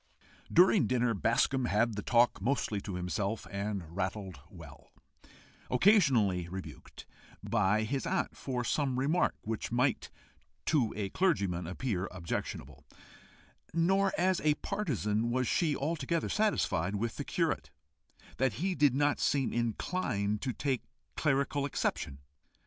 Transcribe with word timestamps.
During 0.51 0.87
dinner, 0.87 1.13
Bascombe 1.13 1.67
had 1.67 1.93
the 1.95 2.01
talk 2.01 2.41
mostly 2.41 2.81
to 2.81 2.95
himself, 2.95 3.45
and 3.51 3.95
rattled 3.95 4.39
well, 4.49 4.89
occasionally 5.69 6.47
rebuked 6.49 7.05
by 7.43 7.83
his 7.83 8.07
aunt 8.07 8.35
for 8.35 8.63
some 8.63 8.97
remark 8.97 9.35
which 9.43 9.71
might 9.71 10.09
to 10.65 10.91
a 10.97 11.09
clergyman 11.09 11.67
appear 11.67 12.07
objectionable; 12.11 12.83
nor 13.75 14.11
as 14.17 14.41
a 14.41 14.55
partisan 14.55 15.29
was 15.29 15.47
she 15.47 15.75
altogether 15.75 16.29
satisfied 16.29 16.95
with 16.95 17.17
the 17.17 17.23
curate 17.23 17.69
that 18.37 18.53
he 18.53 18.73
did 18.73 18.95
not 18.95 19.19
seem 19.19 19.53
inclined 19.53 20.41
to 20.41 20.51
take 20.51 20.81
clerical 21.15 21.63
exception. 21.63 22.17